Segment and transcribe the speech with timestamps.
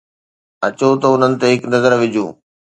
[0.65, 2.33] اچو ته انهن تي هڪ نظر وجهون.